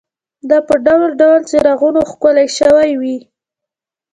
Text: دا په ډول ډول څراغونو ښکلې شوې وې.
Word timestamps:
دا 0.49 0.57
په 0.67 0.75
ډول 0.85 1.11
ډول 1.21 1.39
څراغونو 1.49 2.01
ښکلې 2.11 2.45
شوې 2.57 2.91
وې. 3.01 3.17